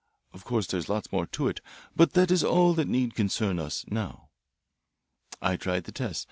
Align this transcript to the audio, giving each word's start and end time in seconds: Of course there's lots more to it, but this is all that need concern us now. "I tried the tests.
Of 0.33 0.43
course 0.45 0.65
there's 0.65 0.89
lots 0.89 1.11
more 1.11 1.27
to 1.27 1.47
it, 1.47 1.61
but 1.95 2.13
this 2.13 2.31
is 2.31 2.43
all 2.43 2.73
that 2.73 2.87
need 2.87 3.13
concern 3.13 3.59
us 3.59 3.85
now. 3.87 4.29
"I 5.43 5.57
tried 5.57 5.83
the 5.83 5.91
tests. 5.91 6.19